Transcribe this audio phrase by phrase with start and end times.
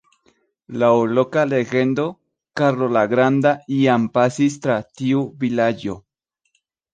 [0.83, 2.05] Laŭ loka legendo,
[2.61, 3.51] Karlo la Granda
[3.81, 5.99] iam pasis tra tiu vilaĝo.